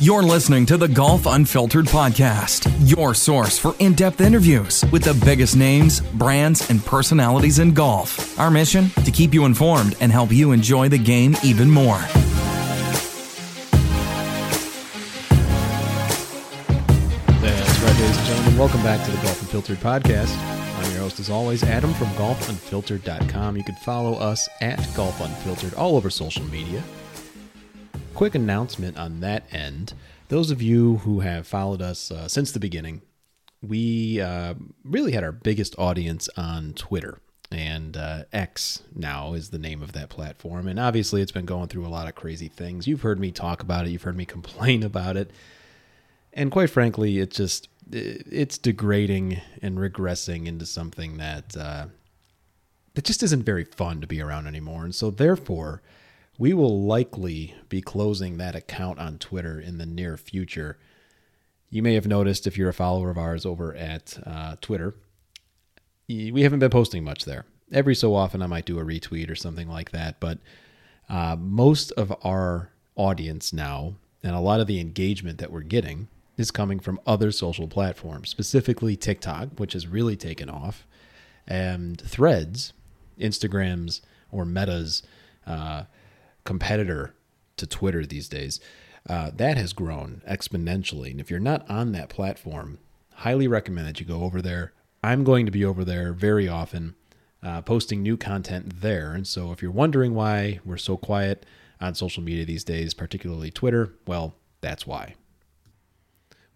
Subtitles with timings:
[0.00, 5.14] You're listening to the Golf Unfiltered podcast, your source for in depth interviews with the
[5.26, 8.38] biggest names, brands, and personalities in golf.
[8.38, 8.90] Our mission?
[8.90, 11.98] To keep you informed and help you enjoy the game even more.
[17.42, 18.56] That's right, ladies and gentlemen.
[18.56, 20.32] Welcome back to the Golf Unfiltered podcast.
[20.78, 23.56] I'm your host, as always, Adam from golfunfiltered.com.
[23.56, 26.84] You can follow us at Golf Unfiltered all over social media
[28.18, 29.94] quick announcement on that end.
[30.26, 33.00] Those of you who have followed us uh, since the beginning,
[33.62, 37.20] we uh, really had our biggest audience on Twitter.
[37.52, 40.66] And uh, X now is the name of that platform.
[40.66, 42.88] And obviously, it's been going through a lot of crazy things.
[42.88, 45.30] You've heard me talk about it, you've heard me complain about it.
[46.32, 51.86] And quite frankly, it just it's degrading and regressing into something that uh,
[52.94, 54.82] that just isn't very fun to be around anymore.
[54.82, 55.82] And so, therefore,
[56.38, 60.78] we will likely be closing that account on Twitter in the near future.
[61.68, 64.94] You may have noticed if you're a follower of ours over at uh, Twitter,
[66.08, 67.44] we haven't been posting much there.
[67.70, 70.38] Every so often, I might do a retweet or something like that, but
[71.10, 76.08] uh, most of our audience now and a lot of the engagement that we're getting
[76.38, 80.86] is coming from other social platforms, specifically TikTok, which has really taken off,
[81.46, 82.72] and Threads,
[83.18, 84.00] Instagrams,
[84.30, 85.02] or Meta's.
[85.46, 85.84] Uh,
[86.48, 87.14] competitor
[87.58, 88.58] to Twitter these days,
[89.06, 91.10] uh, that has grown exponentially.
[91.10, 92.78] And if you're not on that platform,
[93.16, 94.72] highly recommend that you go over there.
[95.04, 96.94] I'm going to be over there very often,
[97.42, 99.12] uh, posting new content there.
[99.12, 101.44] And so if you're wondering why we're so quiet
[101.82, 105.16] on social media these days, particularly Twitter, well, that's why.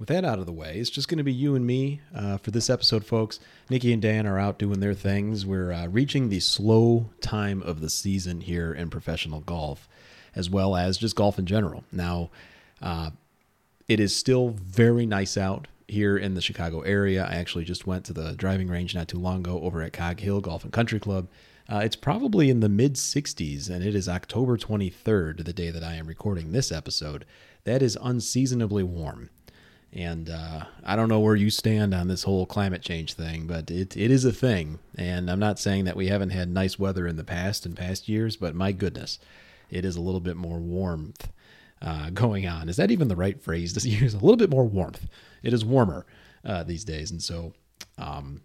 [0.03, 2.36] With that out of the way, it's just going to be you and me uh,
[2.36, 3.39] for this episode, folks.
[3.70, 5.47] Nikki and Dan are out doing their things.
[5.47, 9.89] We're uh, reaching the slow time of the season here in professional golf,
[10.34, 11.84] as well as just golf in general.
[11.92, 12.31] Now,
[12.83, 13.11] uh,
[13.86, 17.25] it is still very nice out here in the Chicago area.
[17.25, 20.19] I actually just went to the driving range not too long ago over at Cog
[20.19, 21.28] Hill Golf and Country Club.
[21.69, 25.84] Uh, it's probably in the mid 60s, and it is October 23rd, the day that
[25.84, 27.25] I am recording this episode.
[27.62, 29.31] That is unseasonably warm.
[29.94, 33.70] And uh, I don't know where you stand on this whole climate change thing, but
[33.70, 34.78] it, it is a thing.
[34.97, 38.08] And I'm not saying that we haven't had nice weather in the past and past
[38.08, 39.19] years, but my goodness,
[39.70, 41.31] it is a little bit more warmth
[41.82, 42.70] uh, going on.
[42.70, 44.14] Is that even the right phrase to use?
[44.14, 45.06] A little bit more warmth.
[45.42, 46.06] It is warmer
[46.44, 47.10] uh, these days.
[47.10, 47.52] And so
[47.98, 48.41] um,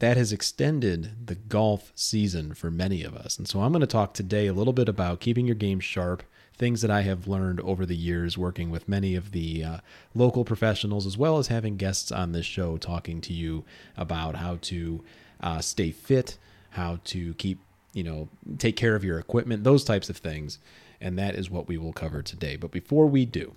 [0.00, 3.38] that has extended the golf season for many of us.
[3.38, 6.22] And so I'm going to talk today a little bit about keeping your game sharp
[6.56, 9.78] things that I have learned over the years working with many of the uh,
[10.14, 13.64] local professionals, as well as having guests on this show talking to you
[13.96, 15.04] about how to
[15.40, 16.38] uh, stay fit,
[16.70, 17.58] how to keep,
[17.92, 18.28] you know,
[18.58, 20.58] take care of your equipment, those types of things.
[21.00, 22.56] And that is what we will cover today.
[22.56, 23.54] But before we do,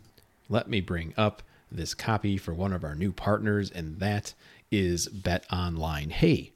[0.49, 4.33] let me bring up this copy for one of our new partners, and that
[4.71, 6.09] is Bet Online.
[6.09, 6.51] Hey,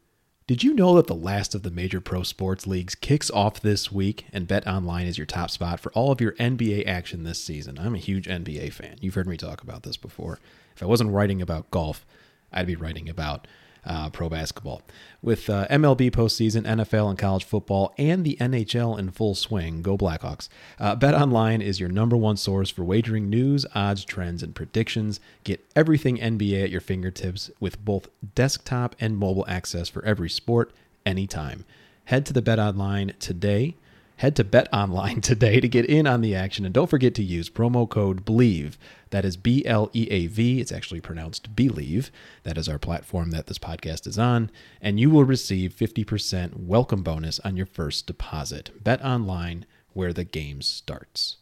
[0.47, 3.91] did you know that the last of the major pro sports leagues kicks off this
[3.91, 7.41] week and Bet Online is your top spot for all of your NBA action this
[7.41, 7.77] season?
[7.79, 8.97] I'm a huge NBA fan.
[8.99, 10.39] You've heard me talk about this before.
[10.75, 12.05] If I wasn't writing about golf,
[12.51, 13.47] I'd be writing about
[13.85, 14.81] uh, pro basketball.
[15.21, 19.97] With uh, MLB postseason, NFL and college football, and the NHL in full swing, go
[19.97, 20.49] Blackhawks.
[20.79, 25.19] Uh, Bet Online is your number one source for wagering news, odds, trends, and predictions.
[25.43, 30.71] Get everything NBA at your fingertips with both desktop and mobile access for every sport,
[31.05, 31.65] anytime.
[32.05, 33.75] Head to the Bet Online today
[34.21, 37.23] Head to Bet Online today to get in on the action, and don't forget to
[37.23, 38.77] use promo code BELIEVE.
[39.09, 40.61] That is B L E A V.
[40.61, 42.11] It's actually pronounced Believe.
[42.43, 47.01] That is our platform that this podcast is on, and you will receive 50% welcome
[47.01, 48.83] bonus on your first deposit.
[48.83, 51.37] Bet Online, where the game starts.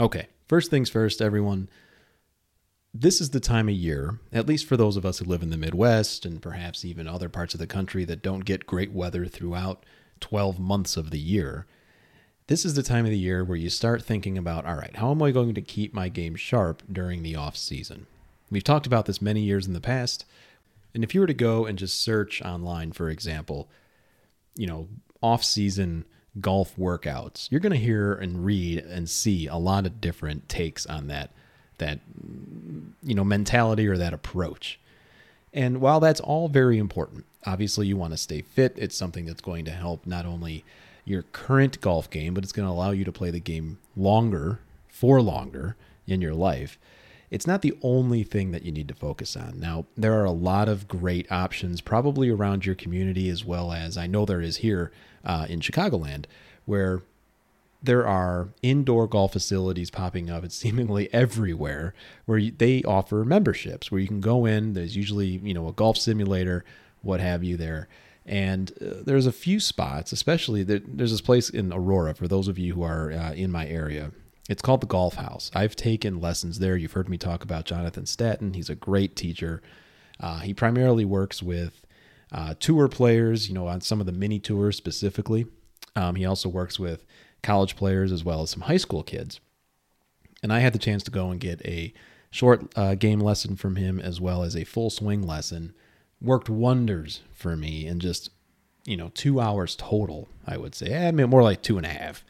[0.00, 1.68] Okay, first things first, everyone
[2.94, 5.50] this is the time of year, at least for those of us who live in
[5.50, 9.26] the Midwest and perhaps even other parts of the country that don't get great weather
[9.26, 9.84] throughout
[10.22, 11.66] 12 months of the year,
[12.46, 15.10] this is the time of the year where you start thinking about all right, how
[15.10, 18.06] am I going to keep my game sharp during the off season?
[18.50, 20.24] We've talked about this many years in the past.
[20.94, 23.68] And if you were to go and just search online, for example,
[24.54, 24.88] you know,
[25.22, 26.04] off season
[26.40, 30.86] golf workouts, you're going to hear and read and see a lot of different takes
[30.86, 31.30] on that
[31.78, 32.00] that
[33.02, 34.78] you know mentality or that approach.
[35.52, 38.74] And while that's all very important, obviously you want to stay fit.
[38.76, 40.64] It's something that's going to help not only
[41.04, 44.60] your current golf game, but it's going to allow you to play the game longer,
[44.88, 46.78] for longer in your life.
[47.30, 49.58] It's not the only thing that you need to focus on.
[49.58, 53.96] Now, there are a lot of great options probably around your community, as well as
[53.96, 54.92] I know there is here
[55.24, 56.26] uh, in Chicagoland,
[56.66, 57.02] where
[57.82, 60.44] there are indoor golf facilities popping up.
[60.44, 61.94] It's seemingly everywhere
[62.26, 64.74] where they offer memberships where you can go in.
[64.74, 66.64] There's usually you know a golf simulator,
[67.02, 67.88] what have you there.
[68.24, 72.48] And uh, there's a few spots, especially there, there's this place in Aurora for those
[72.48, 74.12] of you who are uh, in my area.
[74.48, 75.50] It's called the Golf House.
[75.54, 76.76] I've taken lessons there.
[76.76, 78.54] You've heard me talk about Jonathan Staton.
[78.54, 79.62] He's a great teacher.
[80.20, 81.84] Uh, he primarily works with
[82.30, 85.46] uh, tour players, you know, on some of the mini tours specifically.
[85.94, 87.04] Um, he also works with
[87.42, 89.40] college players as well as some high school kids.
[90.42, 91.92] And I had the chance to go and get a
[92.30, 95.74] short uh, game lesson from him as well as a full swing lesson.
[96.22, 98.30] Worked wonders for me in just,
[98.84, 101.06] you know, two hours total, I would say.
[101.06, 102.24] I mean, more like two and a half.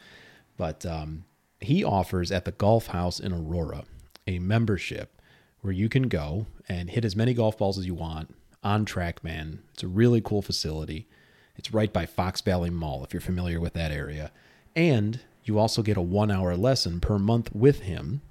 [0.57, 1.25] But um,
[1.59, 3.83] he offers at the Golf House in Aurora
[4.25, 5.21] a membership
[5.61, 9.59] where you can go and hit as many golf balls as you want on TrackMan.
[9.73, 11.07] It's a really cool facility.
[11.55, 14.31] It's right by Fox Valley Mall, if you're familiar with that area.
[14.75, 18.21] And you also get a one hour lesson per month with him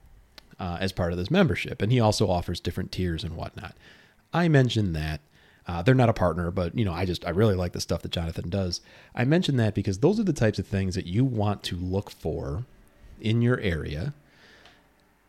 [0.59, 1.81] uh, as part of this membership.
[1.83, 3.77] And he also offers different tiers and whatnot.
[4.33, 5.21] I mentioned that.
[5.67, 8.03] Uh, they're not a partner, but you know, I just I really like the stuff
[8.03, 8.81] that Jonathan does.
[9.15, 12.11] I mentioned that because those are the types of things that you want to look
[12.11, 12.65] for
[13.21, 14.15] in your area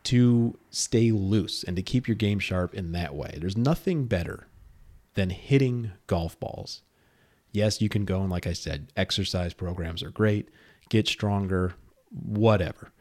[0.04, 3.38] to stay loose and to keep your game sharp in that way.
[3.40, 4.46] There's nothing better
[5.14, 6.82] than hitting golf balls.
[7.52, 10.48] Yes, you can go and like I said, exercise programs are great
[10.88, 11.74] get stronger,
[12.10, 12.92] whatever.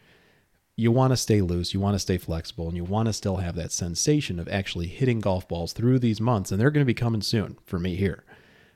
[0.76, 3.38] You want to stay loose, you want to stay flexible, and you want to still
[3.38, 6.52] have that sensation of actually hitting golf balls through these months.
[6.52, 8.24] And they're going to be coming soon for me here,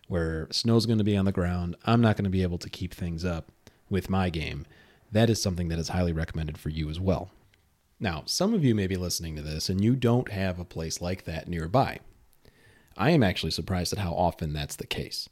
[0.07, 1.75] where snow's going to be on the ground.
[1.85, 3.51] I'm not going to be able to keep things up
[3.89, 4.65] with my game.
[5.11, 7.31] That is something that is highly recommended for you as well.
[7.99, 11.01] Now, some of you may be listening to this and you don't have a place
[11.01, 11.99] like that nearby.
[12.95, 15.29] I am actually surprised at how often that's the case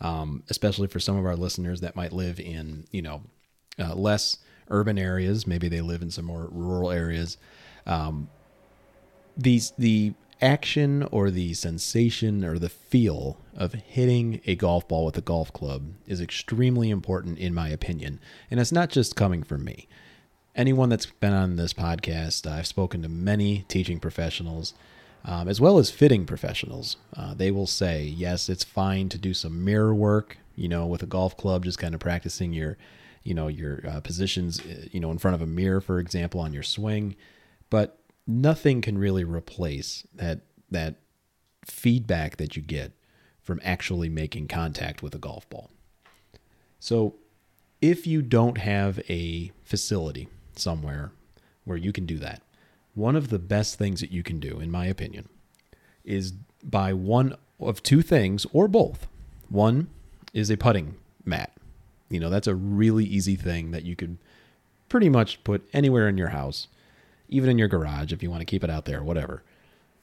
[0.00, 3.22] um, especially for some of our listeners that might live in, you know,
[3.78, 4.38] uh, less
[4.70, 5.46] urban areas.
[5.46, 7.36] Maybe they live in some more rural areas.
[7.86, 8.28] Um,
[9.36, 15.18] these the action or the sensation or the feel of hitting a golf ball with
[15.18, 19.64] a golf club is extremely important in my opinion and it's not just coming from
[19.64, 19.88] me
[20.54, 24.74] anyone that's been on this podcast i've spoken to many teaching professionals
[25.24, 26.96] um, as well as fitting professionals.
[27.16, 31.02] Uh, they will say, yes, it's fine to do some mirror work, you know, with
[31.02, 32.76] a golf club, just kind of practicing your,
[33.28, 36.40] you know, your uh, positions, uh, you know, in front of a mirror, for example,
[36.40, 37.14] on your swing.
[37.68, 40.40] But nothing can really replace that
[40.70, 40.94] that
[41.62, 42.92] feedback that you get
[43.42, 45.70] from actually making contact with a golf ball.
[46.80, 47.16] So,
[47.82, 51.12] if you don't have a facility somewhere
[51.66, 52.40] where you can do that,
[52.94, 55.28] one of the best things that you can do, in my opinion,
[56.02, 56.32] is
[56.64, 59.06] buy one of two things or both.
[59.50, 59.88] One
[60.32, 60.94] is a putting
[61.26, 61.52] mat.
[62.08, 64.18] You know, that's a really easy thing that you could
[64.88, 66.68] pretty much put anywhere in your house,
[67.28, 69.42] even in your garage if you want to keep it out there, whatever.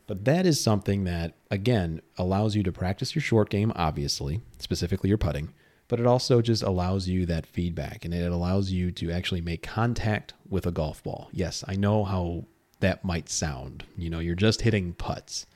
[0.08, 5.10] But that is something that, again, allows you to practice your short game, obviously, specifically
[5.10, 5.52] your putting,
[5.88, 9.64] but it also just allows you that feedback and it allows you to actually make
[9.64, 11.30] contact with a golf ball.
[11.32, 12.46] Yes, I know how
[12.82, 13.86] that might sound.
[13.98, 15.48] You know, you're just hitting putts,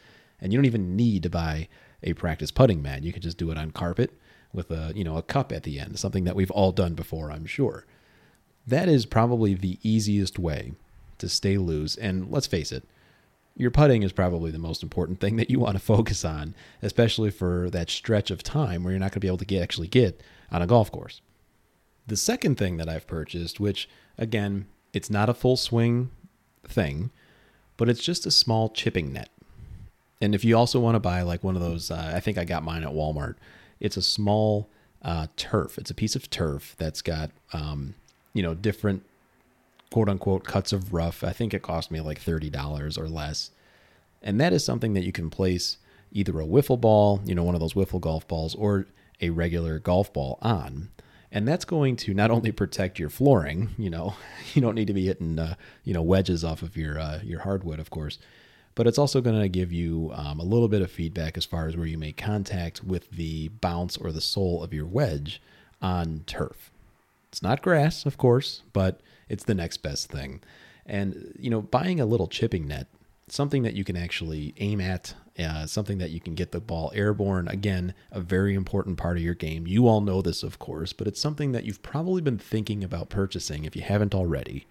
[0.42, 1.68] and you don't even need to buy
[2.02, 3.04] a practice putting mat.
[3.04, 4.18] You can just do it on carpet
[4.54, 7.31] with a you know a cup at the end, something that we've all done before,
[7.31, 7.86] I'm sure.
[8.66, 10.74] That is probably the easiest way
[11.18, 11.96] to stay loose.
[11.96, 12.84] And let's face it,
[13.56, 17.31] your putting is probably the most important thing that you want to focus on, especially
[17.31, 19.88] for that stretch of time where you're not going to be able to get, actually
[19.88, 20.21] get
[20.52, 21.21] on a golf course.
[22.07, 26.09] The second thing that I've purchased, which again, it's not a full swing
[26.68, 27.12] thing,
[27.78, 29.30] but it's just a small chipping net.
[30.21, 32.45] And if you also want to buy like one of those, uh, I think I
[32.45, 33.35] got mine at Walmart.
[33.80, 34.69] It's a small
[35.02, 35.78] uh, turf.
[35.78, 37.95] It's a piece of turf that's got, um,
[38.33, 39.04] you know, different
[39.92, 41.24] quote unquote cuts of rough.
[41.24, 43.52] I think it cost me like $30 or less.
[44.21, 45.78] And that is something that you can place
[46.12, 48.88] either a wiffle ball, you know, one of those wiffle golf balls, or
[49.21, 50.90] a regular golf ball on
[51.31, 54.16] and that's going to not only protect your flooring, you know,
[54.54, 57.42] you don't need to be hitting, uh, you know, wedges off of your uh, your
[57.42, 58.18] hardwood, of course,
[58.80, 61.68] but it's also going to give you um, a little bit of feedback as far
[61.68, 65.42] as where you make contact with the bounce or the sole of your wedge
[65.81, 66.71] on turf.
[67.28, 70.40] It's not grass, of course, but it's the next best thing.
[70.86, 72.88] And you know, buying a little chipping net,
[73.28, 76.90] something that you can actually aim at uh, something that you can get the ball
[76.95, 77.50] airborne.
[77.50, 79.68] Again, a very important part of your game.
[79.68, 83.09] You all know this, of course, but it's something that you've probably been thinking about
[83.09, 84.68] purchasing if you haven't already.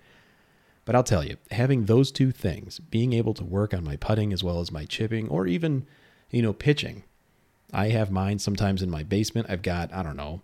[0.88, 4.33] But I'll tell you, having those two things, being able to work on my putting
[4.33, 5.87] as well as my chipping, or even,
[6.30, 7.04] you know, pitching.
[7.75, 9.49] I have mine sometimes in my basement.
[9.50, 10.40] I've got, I don't know,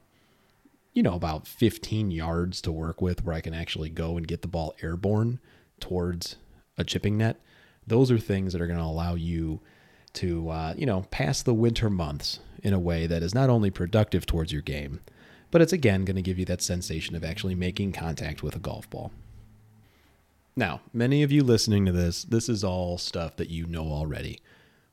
[0.93, 4.43] you know, about 15 yards to work with where I can actually go and get
[4.43, 5.41] the ball airborne
[5.81, 6.37] towards
[6.77, 7.41] a chipping net.
[7.87, 9.61] Those are things that are going to allow you
[10.13, 13.71] to, uh, you know, pass the winter months in a way that is not only
[13.71, 15.01] productive towards your game,
[15.51, 18.59] but it's again going to give you that sensation of actually making contact with a
[18.59, 19.11] golf ball.
[20.57, 24.41] Now, many of you listening to this, this is all stuff that you know already.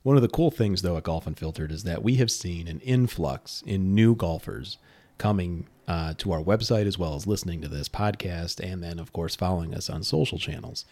[0.02, 2.80] One of the cool things, though, at Golf Unfiltered is that we have seen an
[2.80, 4.80] influx in new golfers
[5.20, 9.14] coming uh, to our website as well as listening to this podcast, and then, of
[9.14, 10.84] course, following us on social channels.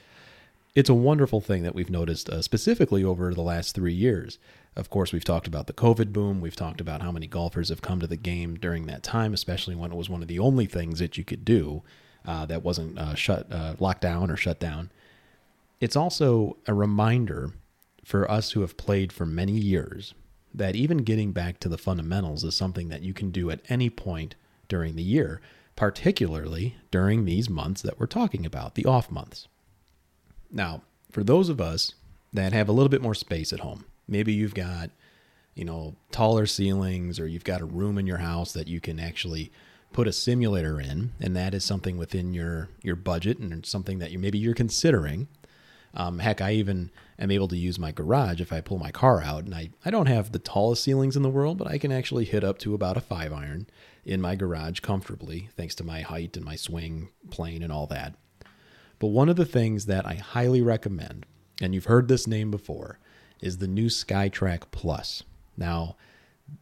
[0.75, 4.37] It's a wonderful thing that we've noticed uh, specifically over the last three years.
[4.75, 6.41] Of course, we've talked about the COVID boom.
[6.41, 9.73] We've talked about how many golfers have come to the game during that time, especially
[9.73, 11.81] when it was one of the only things that you could do
[12.25, 14.91] uh, that wasn't uh, shut, uh, locked down or shut down.
[15.79, 17.53] It's also a reminder
[18.03, 20.13] for us who have played for many years
[20.53, 23.89] that even getting back to the fundamentals is something that you can do at any
[23.89, 24.35] point
[24.67, 25.41] during the year,
[25.75, 29.47] particularly during these months that we're talking about, the off months.
[30.51, 31.93] Now, for those of us
[32.33, 34.89] that have a little bit more space at home, maybe you've got,
[35.55, 38.99] you know, taller ceilings or you've got a room in your house that you can
[38.99, 39.51] actually
[39.91, 44.11] put a simulator in, and that is something within your your budget and something that
[44.11, 45.27] you maybe you're considering.
[45.93, 49.21] Um, heck, I even am able to use my garage if I pull my car
[49.23, 51.91] out, and I, I don't have the tallest ceilings in the world, but I can
[51.91, 53.67] actually hit up to about a five iron
[54.05, 58.15] in my garage comfortably, thanks to my height and my swing plane and all that.
[58.99, 61.25] But one of the things that I highly recommend,
[61.61, 62.99] and you've heard this name before,
[63.41, 65.23] is the new SkyTrak Plus.
[65.57, 65.95] Now,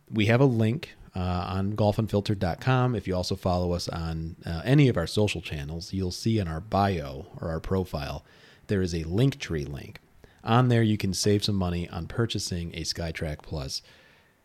[0.09, 2.93] we have a link uh, on golfunfiltered.com.
[2.93, 6.47] If you also follow us on uh, any of our social channels, you'll see in
[6.47, 8.23] our bio or our profile,
[8.67, 9.99] there is a Linktree link.
[10.43, 13.81] On there, you can save some money on purchasing a SkyTrak Plus.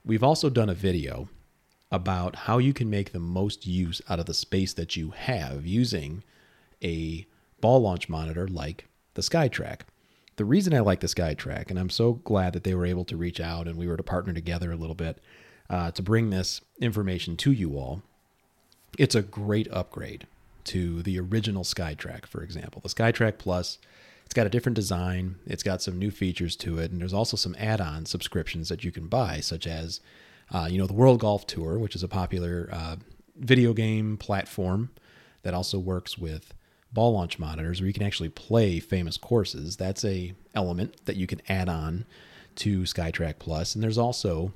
[0.02, 1.28] We've also done a video
[1.90, 5.66] about how you can make the most use out of the space that you have
[5.66, 6.24] using
[6.82, 7.26] a
[7.60, 9.80] ball launch monitor like the SkyTrak.
[10.36, 13.16] The reason I like the SkyTrak, and I'm so glad that they were able to
[13.18, 15.20] reach out and we were to partner together a little bit,
[15.72, 18.02] uh, to bring this information to you all.
[18.98, 20.26] It's a great upgrade
[20.64, 22.82] to the original SkyTrak, for example.
[22.82, 23.78] The SkyTrak Plus,
[24.24, 27.38] it's got a different design, it's got some new features to it, and there's also
[27.38, 30.00] some add on subscriptions that you can buy, such as,
[30.52, 32.96] uh, you know, the World Golf Tour, which is a popular uh,
[33.36, 34.90] video game platform
[35.42, 36.52] that also works with
[36.92, 39.78] ball launch monitors where you can actually play famous courses.
[39.78, 42.04] That's a element that you can add on
[42.56, 43.74] to SkyTrak Plus.
[43.74, 44.52] And there's also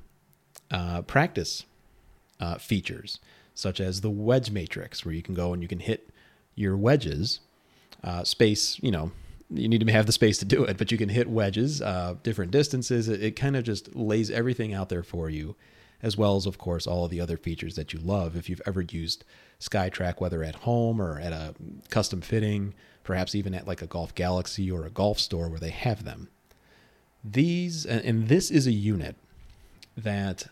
[0.71, 1.65] uh, practice
[2.41, 3.19] uh, features,
[3.55, 6.11] such as the wedge matrix, where you can go and you can hit
[6.55, 7.41] your wedges.
[8.05, 9.11] Uh, space, you know,
[9.51, 12.15] you need to have the space to do it, but you can hit wedges, uh,
[12.23, 13.09] different distances.
[13.09, 15.57] It, it kind of just lays everything out there for you,
[16.03, 18.37] as well as, of course, all of the other features that you love.
[18.37, 19.25] If you've ever used
[19.61, 21.55] SkyTrak, whether at home or at a
[21.91, 25.71] custom fitting, perhaps even at like a Golf Galaxy or a golf store where they
[25.71, 26.29] have them.
[27.25, 29.17] These, and this is a unit
[29.97, 30.49] that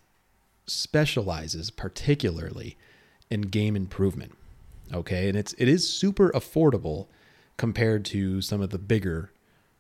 [0.67, 2.77] specializes particularly
[3.31, 4.33] in game improvement.
[4.93, 7.07] Okay, and it's it is super affordable
[7.57, 9.31] compared to some of the bigger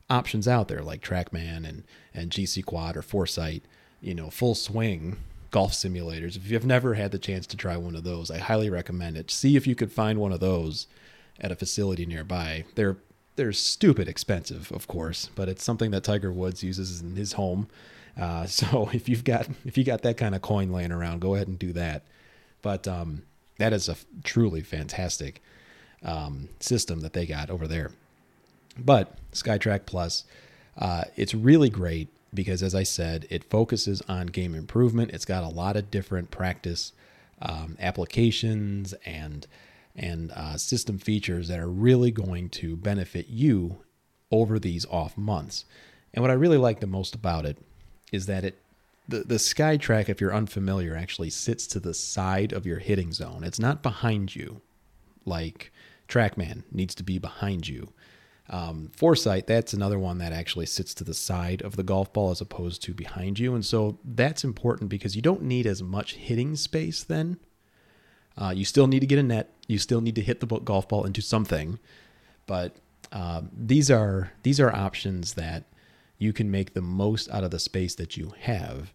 [0.09, 3.63] options out there like TrackMan and and GC Quad or Foresight.
[4.01, 5.19] You know, full swing
[5.51, 6.37] golf simulators.
[6.37, 9.31] If you've never had the chance to try one of those, I highly recommend it.
[9.31, 10.89] See if you could find one of those
[11.41, 12.65] at a facility nearby.
[12.75, 12.97] They're
[13.37, 17.69] they're stupid expensive, of course, but it's something that Tiger Woods uses in his home
[18.19, 21.35] uh, so if you've got if you got that kind of coin laying around, go
[21.35, 22.03] ahead and do that.
[22.63, 23.23] But um,
[23.59, 25.43] that is a truly fantastic
[26.03, 27.91] um, system that they got over there.
[28.79, 30.25] But SkyTrak Plus,
[30.79, 35.13] uh, it's really great because, as I said, it focuses on game improvement.
[35.13, 36.93] It's got a lot of different practice
[37.41, 39.47] um, applications and
[39.97, 43.79] and uh, system features that are really going to benefit you
[44.31, 45.65] over these off months.
[46.13, 47.59] And what I really like the most about it
[48.13, 48.59] is that it
[49.07, 53.45] the, the SkyTrak, if you're unfamiliar, actually sits to the side of your hitting zone.
[53.45, 54.63] It's not behind you,
[55.27, 55.73] like
[56.09, 57.93] TrackMan needs to be behind you.
[58.49, 62.31] Um, Foresight, that's another one that actually sits to the side of the golf ball
[62.31, 63.55] as opposed to behind you.
[63.55, 67.39] And so that's important because you don't need as much hitting space then.
[68.37, 69.54] Uh, you still need to get a net.
[69.67, 71.79] You still need to hit the golf ball into something.
[72.47, 72.77] But
[73.13, 75.65] uh, these are these are options that
[76.19, 78.93] you can make the most out of the space that you have.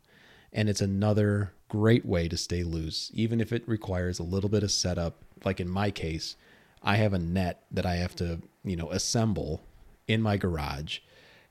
[0.51, 4.63] And it's another great way to stay loose, even if it requires a little bit
[4.63, 5.23] of setup.
[5.45, 6.35] Like in my case,
[6.81, 9.61] I have a net that I have to, you know, assemble
[10.07, 10.99] in my garage.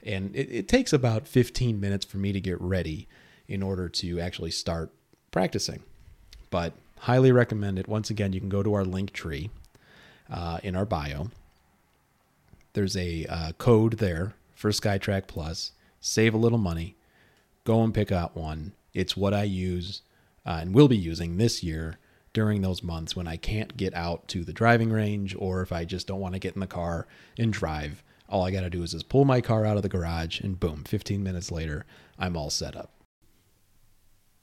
[0.03, 3.09] And it, it takes about 15 minutes for me to get ready
[3.47, 4.93] in order to actually start
[5.31, 5.83] practicing.
[6.51, 7.89] But Highly recommend it.
[7.89, 9.51] Once again, you can go to our link tree
[10.31, 11.31] uh, in our bio.
[12.73, 15.73] There's a uh, code there for SkyTrak Plus.
[16.01, 16.97] Save a little money.
[17.65, 18.73] Go and pick out one.
[18.95, 20.03] It's what I use
[20.47, 21.99] uh, and will be using this year
[22.33, 25.85] during those months when I can't get out to the driving range or if I
[25.85, 27.07] just don't want to get in the car
[27.39, 28.03] and drive.
[28.29, 30.59] All I got to do is just pull my car out of the garage and
[30.59, 31.85] boom, 15 minutes later,
[32.19, 32.91] I'm all set up.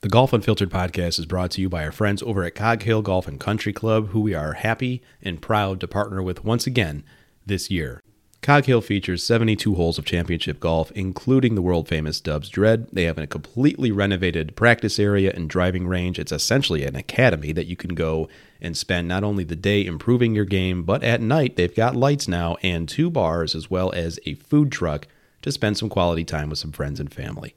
[0.06, 3.02] The Golf Unfiltered podcast is brought to you by our friends over at Cog Hill
[3.02, 7.04] Golf and Country Club, who we are happy and proud to partner with once again
[7.44, 8.04] this year.
[8.44, 12.88] Cog Hill features 72 holes of championship golf, including the world famous Dubs Dread.
[12.94, 16.20] They have a completely renovated practice area and driving range.
[16.20, 18.30] It's essentially an academy that you can go
[18.62, 22.28] and spend not only the day improving your game, but at night they've got lights
[22.28, 25.08] now and two bars as well as a food truck
[25.42, 27.56] to spend some quality time with some friends and family.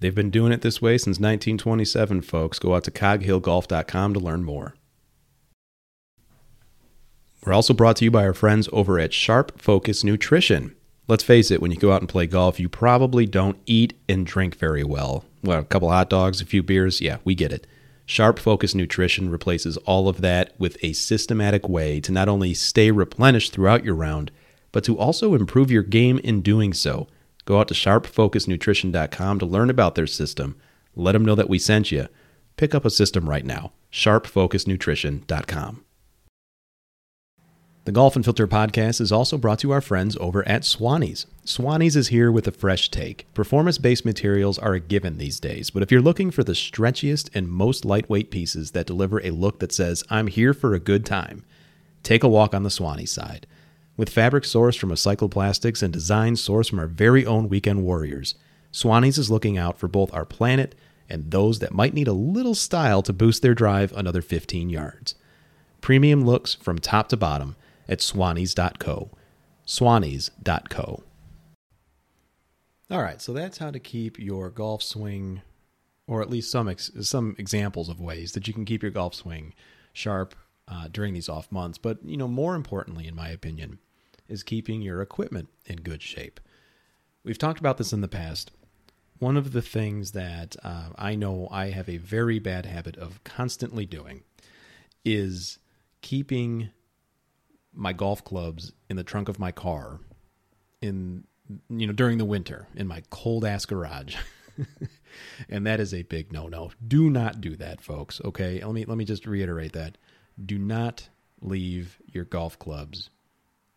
[0.00, 2.58] They've been doing it this way since 1927, folks.
[2.58, 4.74] Go out to coghillgolf.com to learn more.
[7.44, 10.74] We're also brought to you by our friends over at Sharp Focus Nutrition.
[11.06, 14.26] Let's face it, when you go out and play golf, you probably don't eat and
[14.26, 15.24] drink very well.
[15.42, 17.66] Well, a couple hot dogs, a few beers, yeah, we get it.
[18.06, 22.90] Sharp Focus Nutrition replaces all of that with a systematic way to not only stay
[22.90, 24.30] replenished throughout your round,
[24.72, 27.08] but to also improve your game in doing so.
[27.44, 30.56] Go out to sharpfocusnutrition.com to learn about their system.
[30.94, 32.08] Let them know that we sent you.
[32.56, 33.72] Pick up a system right now.
[33.92, 35.84] sharpfocusnutrition.com.
[37.86, 41.24] The Golf Unfiltered podcast is also brought to our friends over at Swannies.
[41.46, 43.26] Swannies is here with a fresh take.
[43.32, 47.30] Performance based materials are a given these days, but if you're looking for the stretchiest
[47.34, 51.06] and most lightweight pieces that deliver a look that says, I'm here for a good
[51.06, 51.42] time,
[52.02, 53.46] take a walk on the Swannies side.
[54.00, 58.34] With fabric sourced from recycled plastics and designs sourced from our very own weekend warriors,
[58.72, 60.74] Swannies is looking out for both our planet
[61.10, 65.16] and those that might need a little style to boost their drive another 15 yards.
[65.82, 67.56] Premium looks from top to bottom
[67.90, 69.10] at swannies.co.
[69.66, 71.02] Swannies.co.
[72.90, 75.42] All right, so that's how to keep your golf swing,
[76.06, 79.14] or at least some ex- some examples of ways that you can keep your golf
[79.14, 79.52] swing
[79.92, 80.34] sharp
[80.66, 81.76] uh, during these off months.
[81.76, 83.78] But you know, more importantly, in my opinion,
[84.30, 86.40] is keeping your equipment in good shape.
[87.24, 88.50] We've talked about this in the past.
[89.18, 93.22] One of the things that uh, I know I have a very bad habit of
[93.24, 94.22] constantly doing
[95.04, 95.58] is
[96.00, 96.70] keeping
[97.72, 100.00] my golf clubs in the trunk of my car
[100.80, 101.24] in
[101.68, 104.16] you know during the winter in my cold ass garage.
[105.48, 106.70] and that is a big no-no.
[106.86, 108.62] Do not do that, folks, okay?
[108.64, 109.98] Let me let me just reiterate that.
[110.42, 111.08] Do not
[111.42, 113.10] leave your golf clubs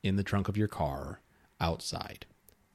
[0.04, 1.22] in the trunk of your car
[1.60, 2.26] outside.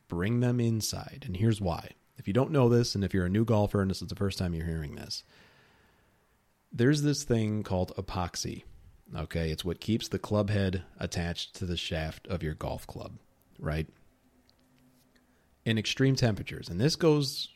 [0.08, 1.24] Bring them inside.
[1.26, 1.90] And here's why.
[2.16, 4.16] If you don't know this and if you're a new golfer and this is the
[4.16, 5.22] first time you're hearing this,
[6.72, 8.64] there's this thing called epoxy
[9.16, 13.18] Okay, it's what keeps the club head attached to the shaft of your golf club,
[13.58, 13.86] right?
[15.64, 17.48] In extreme temperatures, and this goes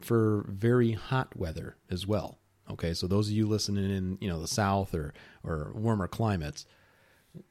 [0.00, 2.38] for very hot weather as well.
[2.70, 6.66] Okay, so those of you listening in, you know, the south or or warmer climates,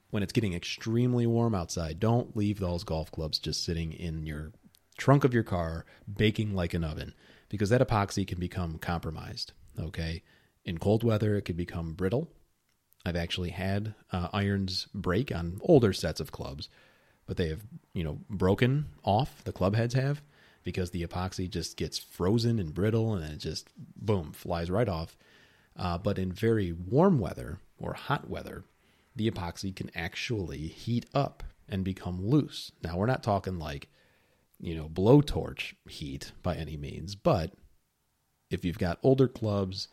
[0.09, 4.51] when it's getting extremely warm outside, don't leave those golf clubs just sitting in your
[4.97, 7.13] trunk of your car baking like an oven
[7.47, 9.53] because that epoxy can become compromised.
[9.79, 10.23] Okay,
[10.65, 12.29] in cold weather, it can become brittle
[13.05, 16.69] I've actually had uh, irons break on older sets of clubs,
[17.25, 17.61] but they have,
[17.93, 19.43] you know, broken off.
[19.43, 20.21] The club heads have
[20.63, 25.17] because the epoxy just gets frozen and brittle and it just boom flies right off.
[25.77, 28.65] Uh, but in very warm weather or hot weather,
[29.19, 32.71] the epoxy can actually heat up and become loose.
[32.81, 33.89] Now we're not talking like,
[34.61, 37.51] you know, blowtorch heat by any means, but
[38.49, 39.89] if you've got older clubs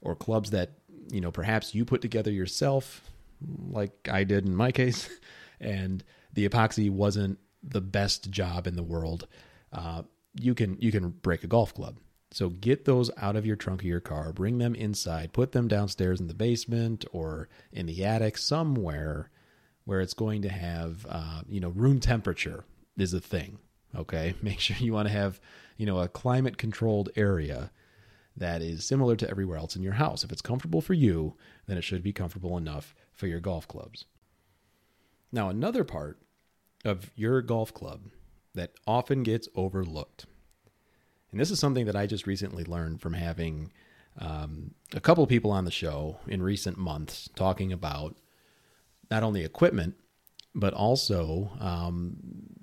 [0.00, 0.72] or clubs that
[1.12, 3.08] you know perhaps you put together yourself
[3.70, 5.08] like I did in my case
[5.60, 6.02] and
[6.32, 9.28] the epoxy wasn't the best job in the world
[9.72, 10.02] uh,
[10.34, 11.98] you can you can break a golf club
[12.32, 15.68] so get those out of your trunk of your car bring them inside put them
[15.68, 19.30] downstairs in the basement or in the attic somewhere
[19.84, 22.64] where it's going to have uh, you know room temperature
[22.96, 23.58] is a thing
[23.96, 25.40] okay make sure you want to have
[25.76, 27.70] you know a climate controlled area
[28.36, 30.24] that is similar to everywhere else in your house.
[30.24, 31.34] If it's comfortable for you,
[31.66, 34.06] then it should be comfortable enough for your golf clubs.
[35.30, 36.18] Now, another part
[36.84, 38.02] of your golf club
[38.54, 40.26] that often gets overlooked,
[41.32, 43.72] and this is something that I just recently learned from having
[44.18, 48.16] um, a couple people on the show in recent months talking about
[49.10, 49.94] not only equipment,
[50.54, 52.16] but also um,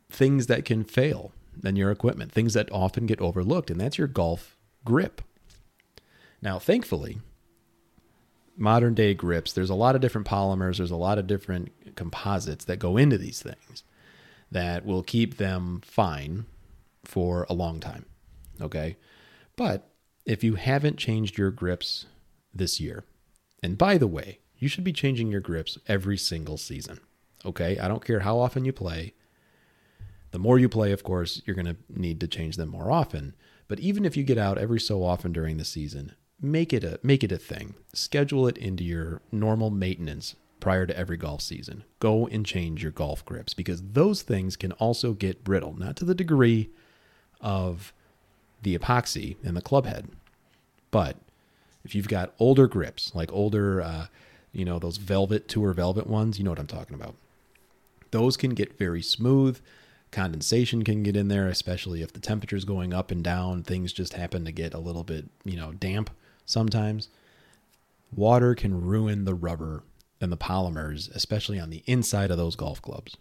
[0.09, 1.31] things that can fail
[1.63, 4.55] in your equipment, things that often get overlooked, and that's your golf
[4.85, 5.21] grip.
[6.41, 7.17] Now, thankfully,
[8.55, 12.65] modern day grips, there's a lot of different polymers, there's a lot of different composites
[12.65, 13.83] that go into these things
[14.51, 16.45] that will keep them fine
[17.03, 18.05] for a long time.
[18.61, 18.97] Okay.
[19.55, 19.89] But
[20.25, 22.05] if you haven't changed your grips
[22.53, 23.03] this year,
[23.61, 26.99] and by the way, you should be changing your grips every single season.
[27.45, 27.77] Okay.
[27.79, 29.13] I don't care how often you play.
[30.31, 33.35] The more you play, of course, you're going to need to change them more often.
[33.67, 36.99] But even if you get out every so often during the season, make it a
[37.03, 37.75] make it a thing.
[37.93, 41.83] Schedule it into your normal maintenance prior to every golf season.
[41.99, 46.05] Go and change your golf grips because those things can also get brittle, not to
[46.05, 46.69] the degree
[47.41, 47.93] of
[48.61, 50.07] the epoxy and the club head,
[50.91, 51.17] but
[51.83, 54.07] if you've got older grips, like older, uh,
[54.51, 57.15] you know, those velvet tour velvet ones, you know what I'm talking about.
[58.11, 59.59] Those can get very smooth.
[60.11, 63.63] Condensation can get in there, especially if the temperature is going up and down.
[63.63, 66.09] Things just happen to get a little bit, you know, damp
[66.45, 67.09] sometimes.
[68.15, 69.83] Water can ruin the rubber
[70.19, 73.15] and the polymers, especially on the inside of those golf clubs.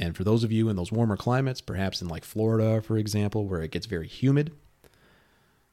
[0.00, 3.46] And for those of you in those warmer climates, perhaps in like Florida, for example,
[3.46, 4.50] where it gets very humid,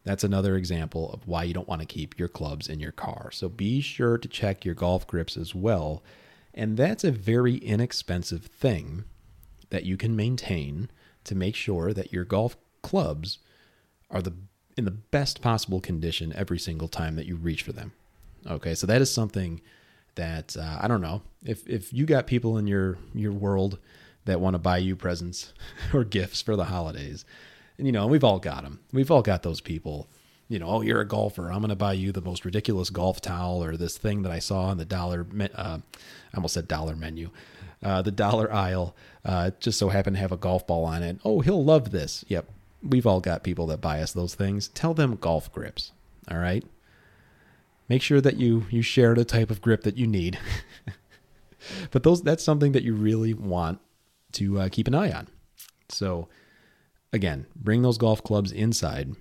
[0.04, 3.32] that's another example of why you don't want to keep your clubs in your car.
[3.32, 6.04] So be sure to check your golf grips as well.
[6.54, 9.06] And that's a very inexpensive thing
[9.70, 10.90] that you can maintain
[11.24, 13.40] to make sure that your golf clubs
[14.10, 14.34] are the
[14.76, 17.94] in the best possible condition every single time that you reach for them.
[18.46, 19.62] Okay, so that is something
[20.16, 23.80] that uh, I don't know if if you got people in your your world
[24.28, 25.54] that want to buy you presents
[25.94, 27.26] or gifts for the holidays,
[27.78, 28.80] and you know we've all got them.
[28.94, 30.08] We've all got those people.
[30.50, 31.52] You know, oh, you're a golfer.
[31.52, 34.40] I'm going to buy you the most ridiculous golf towel or this thing that I
[34.40, 35.28] saw on the dollar.
[35.54, 37.32] Uh, I almost said dollar menu
[37.84, 38.96] uh, the dollar aisle.
[39.24, 41.20] Uh, just so happened to have a golf ball on it.
[41.24, 42.24] Oh, he'll love this.
[42.28, 42.50] Yep.
[42.82, 44.70] We've all got people that buy us those things.
[44.70, 45.92] Tell them golf grips.
[46.30, 46.64] All right.
[47.90, 50.38] Make sure that you you share the type of grip that you need.
[51.92, 53.80] but those that's something that you really want
[54.34, 55.28] to uh, keep an eye on.
[55.90, 56.28] So
[57.14, 59.16] again, bring those golf clubs inside.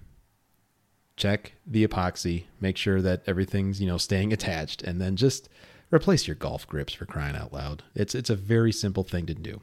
[1.17, 5.49] Check the epoxy, make sure that everything's, you know, staying attached and then just
[5.91, 7.83] replace your golf grips for crying out loud.
[7.95, 9.61] It's it's a very simple thing to do.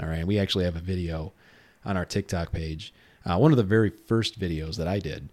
[0.00, 1.32] All right, we actually have a video
[1.84, 2.92] on our TikTok page.
[3.24, 5.28] Uh, one of the very first videos that I did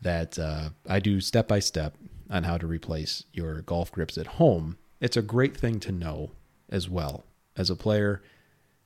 [0.00, 1.96] that uh, I do step by step
[2.30, 4.78] on how to replace your golf grips at home.
[5.00, 6.30] It's a great thing to know
[6.68, 7.24] as well
[7.56, 8.22] as a player.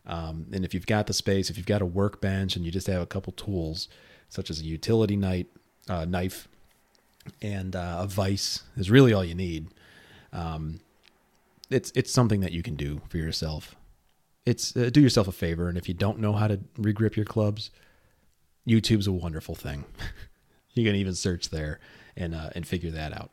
[0.06, 2.86] Um, and if you've got the space, if you've got a workbench and you just
[2.86, 3.88] have a couple tools,
[4.28, 5.46] such as a utility knife,
[5.88, 6.48] uh, knife
[7.42, 9.68] and uh, a vise, is really all you need.
[10.32, 10.80] Um,
[11.70, 13.74] it's it's something that you can do for yourself.
[14.44, 17.24] It's uh, do yourself a favor, and if you don't know how to regrip your
[17.24, 17.70] clubs,
[18.66, 19.84] YouTube's a wonderful thing.
[20.74, 21.80] you can even search there
[22.16, 23.30] and uh, and figure that out.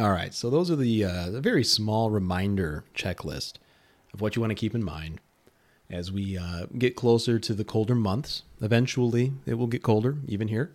[0.00, 3.54] All right, so those are the uh, the very small reminder checklist
[4.12, 5.20] of what you want to keep in mind
[5.90, 8.42] as we uh, get closer to the colder months.
[8.60, 10.72] Eventually, it will get colder, even here.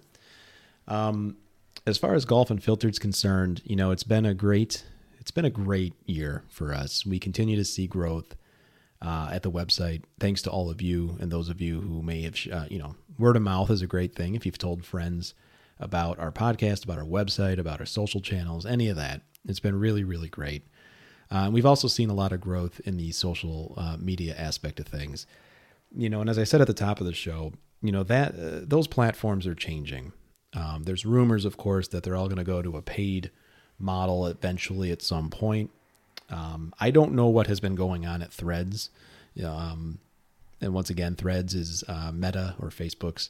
[0.88, 1.38] Um,
[1.86, 4.86] as far as golf unfiltered is concerned, you know, it's been a great
[5.20, 7.06] it's been a great year for us.
[7.06, 8.38] We continue to see growth
[9.02, 12.22] uh, at the website, thanks to all of you and those of you who may
[12.22, 14.36] have, uh, you know, word of mouth is a great thing.
[14.36, 15.34] If you've told friends
[15.80, 19.78] about our podcast, about our website, about our social channels, any of that, it's been
[19.78, 20.66] really, really great.
[21.30, 24.88] Uh, we've also seen a lot of growth in the social uh, media aspect of
[24.88, 25.26] things.
[25.96, 28.34] You know, and as I said at the top of the show, you know that
[28.34, 30.14] uh, those platforms are changing.
[30.54, 33.32] Um, there's rumors, of course, that they're all going to go to a paid
[33.78, 35.70] model eventually at some point.
[36.30, 38.90] Um, I don't know what has been going on at Threads.
[39.44, 40.00] Um,
[40.60, 43.30] and once again, Threads is uh, Meta or Facebook's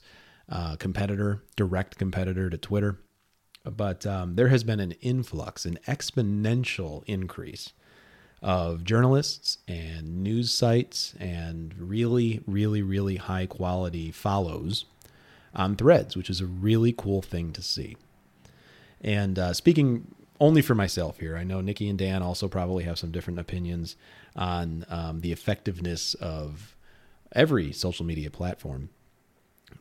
[0.49, 2.99] uh, competitor, direct competitor to Twitter.
[3.65, 7.73] But um, there has been an influx, an exponential increase
[8.41, 14.86] of journalists and news sites and really, really, really high quality follows
[15.56, 17.97] on Threads, which is a really cool thing to see.
[19.02, 21.36] And uh, speaking only for myself here.
[21.36, 23.95] I know Nikki and Dan also probably have some different opinions
[24.36, 26.76] on um, the effectiveness of
[27.32, 28.89] every social media platform.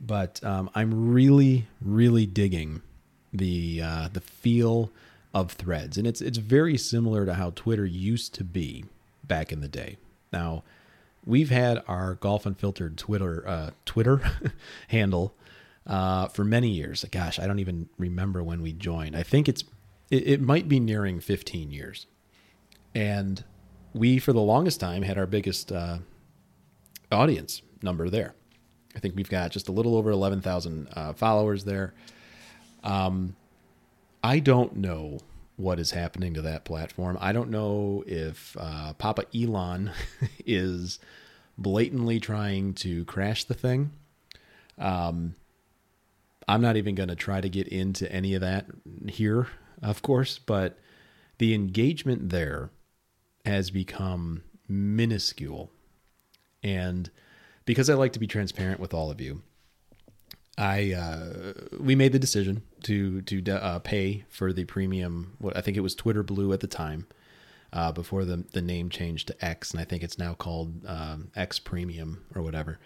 [0.01, 2.83] But um, I'm really, really digging
[3.33, 4.91] the uh, the feel
[5.37, 8.87] of Threads, and it's it's very similar to how Twitter used to be
[9.23, 9.99] back in the day.
[10.33, 10.65] Now,
[11.27, 14.23] we've had our golf unfiltered Twitter uh, Twitter
[14.89, 15.35] handle
[15.87, 17.05] uh, for many years.
[17.11, 19.15] Gosh, I don't even remember when we joined.
[19.15, 19.63] I think it's
[20.11, 22.07] it, it might be nearing 15 years.
[22.95, 23.45] And
[23.93, 25.99] we, for the longest time, had our biggest uh,
[27.13, 28.35] audience number there.
[28.95, 31.93] I think we've got just a little over 11,000 uh, followers there.
[32.83, 33.37] Um,
[34.23, 35.19] I don't know
[35.57, 37.17] what is happening to that platform.
[37.21, 39.91] I don't know if uh, Papa Elon
[40.47, 40.99] is
[41.57, 43.93] blatantly trying to crash the thing.
[44.79, 45.35] Um,
[46.47, 48.67] I'm not even going to try to get into any of that
[49.09, 49.49] here,
[49.83, 50.79] of course, but
[51.39, 52.71] the engagement there
[53.45, 55.71] has become minuscule.
[56.63, 57.11] And
[57.65, 59.43] because I like to be transparent with all of you,
[60.59, 65.37] I uh, we made the decision to to uh, pay for the premium.
[65.39, 67.07] What I think it was Twitter Blue at the time,
[67.73, 71.31] uh, before the the name changed to X, and I think it's now called um,
[71.37, 72.79] X Premium or whatever.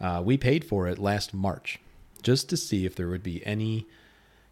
[0.00, 1.80] Uh, we paid for it last March,
[2.22, 3.86] just to see if there would be any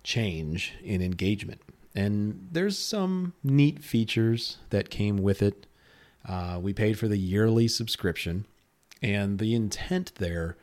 [0.03, 1.61] change in engagement.
[1.95, 5.67] And there's some neat features that came with it.
[6.29, 8.45] Uh, we paid for the yearly subscription,
[9.01, 10.57] and the intent there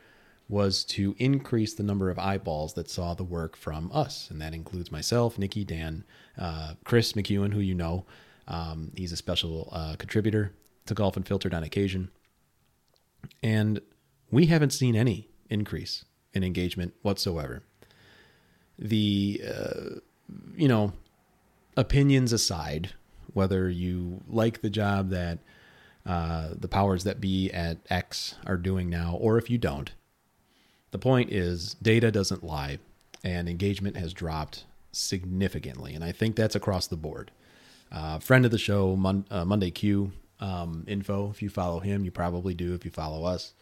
[0.48, 4.28] was to increase the number of eyeballs that saw the work from us.
[4.30, 6.04] And that includes myself, Nikki, Dan,
[6.38, 8.04] uh, Chris McEwen, who you know.
[8.46, 10.52] Um, he's a special uh, contributor
[10.86, 12.10] to Golf Unfiltered on occasion.
[13.42, 13.80] And
[14.30, 16.04] we haven't seen any increase
[16.34, 17.62] in engagement whatsoever.
[18.78, 20.00] The, uh,
[20.56, 20.92] you know,
[21.76, 22.92] opinions aside,
[23.32, 25.38] whether you like the job that
[26.04, 29.92] uh, the powers that be at X are doing now, or if you don't,
[30.94, 32.78] the point is data doesn't lie,
[33.24, 37.32] and engagement has dropped significantly, and I think that's across the board.
[37.90, 41.30] Uh, friend of the show, Mon- uh, Monday Q um, info.
[41.30, 42.74] If you follow him, you probably do.
[42.74, 43.54] If you follow us,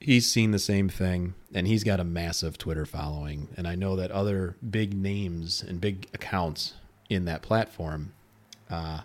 [0.00, 3.48] he's seen the same thing, and he's got a massive Twitter following.
[3.58, 6.72] And I know that other big names and big accounts
[7.10, 8.14] in that platform,
[8.70, 9.02] uh,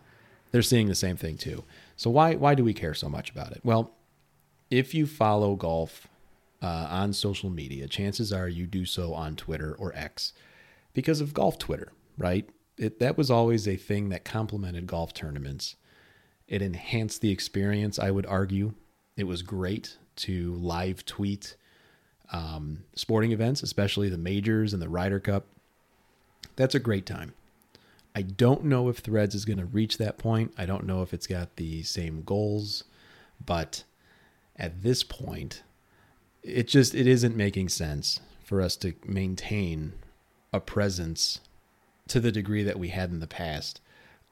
[0.51, 1.65] they're seeing the same thing too.
[1.97, 3.59] So why why do we care so much about it?
[3.61, 3.91] Well,
[4.71, 6.07] if you follow golf
[6.63, 10.31] uh, on social media, chances are you do so on Twitter or X
[10.93, 12.49] because of golf Twitter, right?
[12.77, 15.75] It, that was always a thing that complemented golf tournaments.
[16.47, 18.73] It enhanced the experience, I would argue.
[19.17, 21.57] It was great to live tweet
[22.31, 25.45] um, sporting events, especially the majors and the Ryder Cup.
[26.55, 27.33] That's a great time.
[28.15, 30.53] I don't know if Threads is going to reach that point.
[30.57, 32.83] I don't know if it's got the same goals,
[33.43, 33.83] but
[34.55, 35.63] at this point,
[36.43, 39.93] it just it isn't making sense for us to maintain
[40.51, 41.39] a presence
[42.07, 43.79] to the degree that we had in the past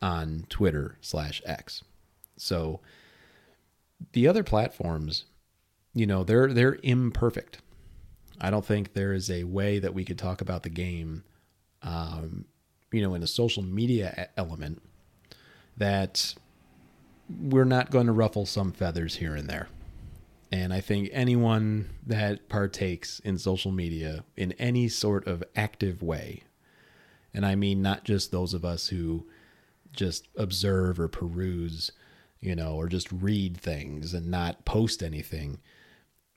[0.02, 1.84] on Twitter slash X.
[2.38, 2.82] So
[4.13, 5.26] the other platforms,
[5.93, 7.60] you know, they're they're imperfect.
[8.39, 11.24] I don't think there is a way that we could talk about the game
[11.84, 12.45] um,
[12.91, 14.82] you know, in a social media element
[15.78, 16.36] that
[17.30, 19.69] we're not going to ruffle some feathers here and there.
[20.52, 26.44] And I think anyone that partakes in social media in any sort of active way,
[27.34, 29.26] and I mean not just those of us who
[29.94, 31.92] just observe or peruse,
[32.42, 35.60] you know, or just read things and not post anything,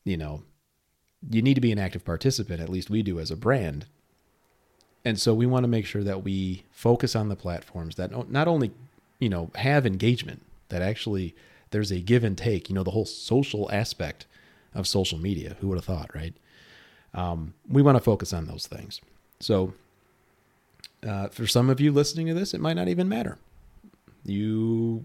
[0.05, 0.43] you know,
[1.29, 3.87] you need to be an active participant, at least we do as a brand,
[5.05, 8.49] and so we want to make sure that we focus on the platforms that not
[8.49, 8.71] only
[9.19, 11.35] you know have engagement that actually
[11.75, 14.27] there's a give and take you know the whole social aspect
[14.75, 15.57] of social media.
[15.61, 16.35] Who would have thought right?
[17.13, 19.01] Um, we want to focus on those things.
[19.41, 19.75] So
[21.07, 23.39] uh, for some of you listening to this it might not even matter.
[24.25, 25.05] You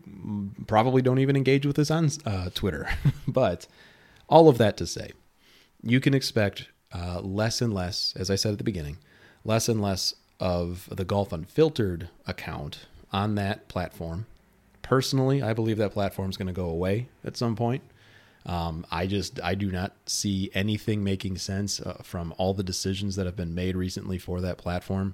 [0.65, 2.88] probably don't even engage with us on uh, twitter.
[3.27, 3.67] But
[4.29, 5.12] all of that to say
[5.84, 8.97] you can expect uh, less and less as i said at the beginning
[9.43, 14.25] less and less of the Golf Unfiltered account on that platform.
[14.89, 17.84] Personally, I believe that platform is going to go away at some point.
[18.47, 23.15] Um, I just I do not see anything making sense uh, from all the decisions
[23.15, 25.13] that have been made recently for that platform.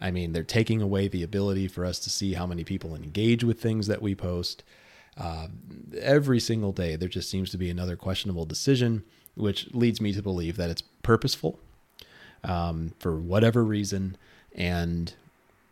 [0.00, 3.44] I mean, they're taking away the ability for us to see how many people engage
[3.44, 4.64] with things that we post.
[5.18, 5.48] Uh,
[6.00, 10.22] every single day, there just seems to be another questionable decision, which leads me to
[10.22, 11.58] believe that it's purposeful
[12.42, 14.16] um, for whatever reason.
[14.54, 15.12] And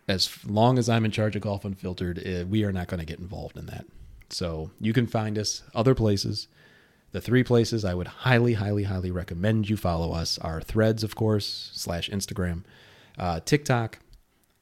[0.08, 3.06] as long as I'm in charge of Golf Unfiltered, uh, we are not going to
[3.06, 3.86] get involved in that.
[4.30, 6.48] So you can find us other places.
[7.12, 11.14] The three places I would highly, highly, highly recommend you follow us are Threads, of
[11.14, 12.64] course, slash Instagram,
[13.18, 13.98] uh, TikTok,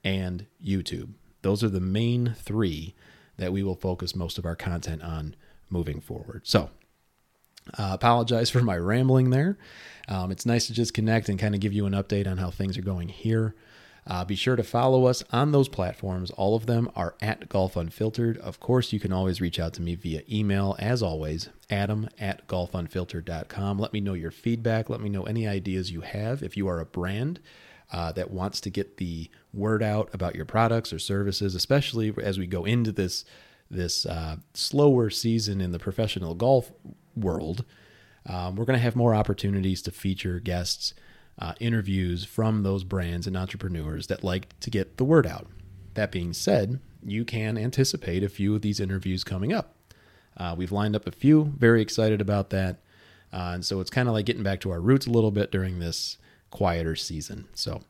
[0.03, 1.11] and YouTube.
[1.43, 2.95] Those are the main three
[3.37, 5.37] that we will focus most of our content on
[5.71, 6.43] moving forward.
[6.45, 6.71] So
[7.79, 9.57] uh, apologize for my rambling there.
[10.09, 12.51] Um, it's nice to just connect and kind of give you an update on how
[12.51, 13.55] things are going here.
[14.07, 16.31] Uh, be sure to follow us on those platforms.
[16.33, 18.39] All of them are at Golf Unfiltered.
[18.39, 22.47] Of course, you can always reach out to me via email, as always, adam at
[22.49, 23.79] golfunfiltered.com.
[23.79, 24.89] Let me know your feedback.
[24.89, 26.43] Let me know any ideas you have.
[26.43, 27.41] If you are a brand,
[27.93, 32.39] uh, that wants to get the word out about your products or services, especially as
[32.39, 33.25] we go into this
[33.71, 36.73] this uh, slower season in the professional golf
[37.15, 37.65] world.
[38.27, 40.93] Um, we're going to have more opportunities to feature guests,
[41.41, 45.47] uh, interviews from those brands and entrepreneurs that like to get the word out.
[45.95, 49.75] That being said, you can anticipate a few of these interviews coming up.
[50.37, 52.77] Uh, we've lined up a few, very excited about that.
[53.33, 55.51] Uh, and so it's kind of like getting back to our roots a little bit
[55.51, 56.19] during this
[56.51, 57.47] quieter season.
[57.55, 57.83] So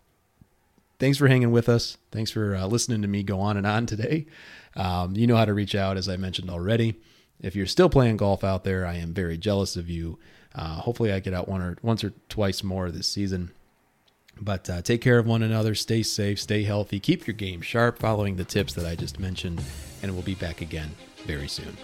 [0.99, 1.97] thanks for hanging with us.
[2.13, 4.27] Thanks for uh, listening to me go on and on today.
[4.77, 7.01] Um, you know how to reach out, as I mentioned already.
[7.41, 10.19] If you're still playing golf out there, I am very jealous of you.
[10.55, 13.53] Uh, hopefully, I get out one or once or twice more this season.
[14.41, 15.75] But uh, take care of one another.
[15.75, 16.41] Stay safe.
[16.41, 16.99] Stay healthy.
[16.99, 19.63] Keep your game sharp, following the tips that I just mentioned.
[20.03, 20.91] And we'll be back again
[21.27, 21.77] very soon.